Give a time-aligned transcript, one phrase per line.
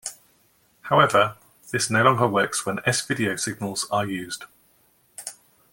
[0.81, 1.37] However,
[1.69, 4.45] this no longer works when S-Video signals are used.